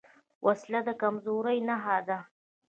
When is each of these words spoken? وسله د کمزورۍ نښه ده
وسله 0.45 0.79
د 0.87 0.89
کمزورۍ 1.01 1.57
نښه 1.67 1.97
ده 2.07 2.19